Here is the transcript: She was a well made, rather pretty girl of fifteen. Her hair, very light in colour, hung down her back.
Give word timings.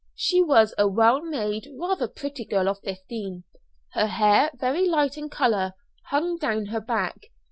She 0.15 0.41
was 0.41 0.73
a 0.79 0.87
well 0.87 1.21
made, 1.21 1.67
rather 1.79 2.07
pretty 2.07 2.43
girl 2.43 2.67
of 2.67 2.79
fifteen. 2.79 3.43
Her 3.93 4.07
hair, 4.07 4.49
very 4.55 4.89
light 4.89 5.15
in 5.15 5.29
colour, 5.29 5.73
hung 6.07 6.39
down 6.39 6.65
her 6.65 6.81
back. 6.81 7.27